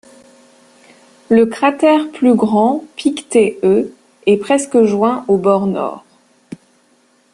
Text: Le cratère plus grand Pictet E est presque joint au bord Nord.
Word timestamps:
Le 1.29 1.45
cratère 1.45 2.09
plus 2.09 2.33
grand 2.33 2.83
Pictet 2.95 3.59
E 3.61 3.93
est 4.25 4.37
presque 4.37 4.81
joint 4.81 5.23
au 5.27 5.37
bord 5.37 5.67
Nord. 5.67 6.03